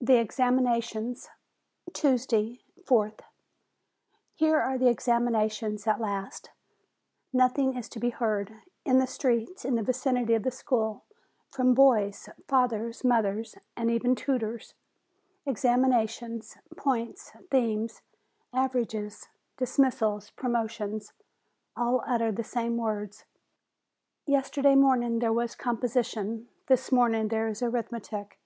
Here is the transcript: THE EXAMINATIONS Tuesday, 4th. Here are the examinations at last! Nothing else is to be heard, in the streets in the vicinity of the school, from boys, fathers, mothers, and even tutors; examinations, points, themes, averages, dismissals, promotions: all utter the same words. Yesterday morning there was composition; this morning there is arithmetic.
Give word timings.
THE 0.00 0.16
EXAMINATIONS 0.16 1.28
Tuesday, 1.92 2.62
4th. 2.84 3.20
Here 4.34 4.58
are 4.58 4.78
the 4.78 4.88
examinations 4.88 5.86
at 5.86 6.00
last! 6.00 6.48
Nothing 7.30 7.76
else 7.76 7.84
is 7.84 7.88
to 7.90 8.00
be 8.00 8.08
heard, 8.08 8.62
in 8.86 9.00
the 9.00 9.06
streets 9.06 9.66
in 9.66 9.74
the 9.74 9.82
vicinity 9.82 10.32
of 10.32 10.44
the 10.44 10.50
school, 10.50 11.04
from 11.50 11.74
boys, 11.74 12.26
fathers, 12.48 13.04
mothers, 13.04 13.54
and 13.76 13.90
even 13.90 14.14
tutors; 14.14 14.72
examinations, 15.44 16.56
points, 16.78 17.32
themes, 17.50 18.00
averages, 18.54 19.28
dismissals, 19.58 20.30
promotions: 20.30 21.12
all 21.76 22.02
utter 22.06 22.32
the 22.32 22.42
same 22.42 22.78
words. 22.78 23.26
Yesterday 24.24 24.74
morning 24.74 25.18
there 25.18 25.34
was 25.34 25.54
composition; 25.54 26.48
this 26.66 26.90
morning 26.90 27.28
there 27.28 27.46
is 27.46 27.60
arithmetic. 27.62 28.40